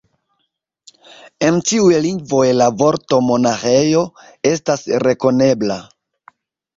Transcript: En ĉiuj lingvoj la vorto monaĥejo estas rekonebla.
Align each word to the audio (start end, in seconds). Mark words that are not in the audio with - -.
En 1.49 1.57
ĉiuj 1.71 1.99
lingvoj 2.05 2.47
la 2.59 2.69
vorto 2.79 3.19
monaĥejo 3.25 4.01
estas 4.53 4.87
rekonebla. 5.05 5.77